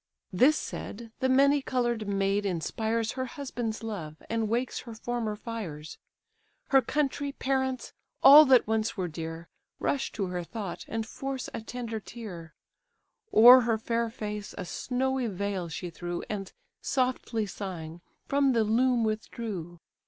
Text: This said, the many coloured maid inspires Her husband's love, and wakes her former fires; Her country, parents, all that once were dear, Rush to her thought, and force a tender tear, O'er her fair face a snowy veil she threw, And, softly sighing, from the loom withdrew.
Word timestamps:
This 0.33 0.57
said, 0.57 1.11
the 1.19 1.29
many 1.29 1.61
coloured 1.61 2.07
maid 2.07 2.43
inspires 2.43 3.11
Her 3.11 3.25
husband's 3.25 3.83
love, 3.83 4.15
and 4.31 4.49
wakes 4.49 4.79
her 4.79 4.95
former 4.95 5.35
fires; 5.35 5.99
Her 6.69 6.81
country, 6.81 7.33
parents, 7.33 7.93
all 8.23 8.43
that 8.45 8.65
once 8.65 8.97
were 8.97 9.07
dear, 9.07 9.47
Rush 9.77 10.11
to 10.13 10.25
her 10.25 10.43
thought, 10.43 10.85
and 10.87 11.05
force 11.05 11.49
a 11.53 11.61
tender 11.61 11.99
tear, 11.99 12.55
O'er 13.31 13.61
her 13.61 13.77
fair 13.77 14.09
face 14.09 14.55
a 14.57 14.65
snowy 14.65 15.27
veil 15.27 15.69
she 15.69 15.91
threw, 15.91 16.23
And, 16.31 16.51
softly 16.81 17.45
sighing, 17.45 18.01
from 18.25 18.53
the 18.53 18.63
loom 18.63 19.03
withdrew. 19.03 19.79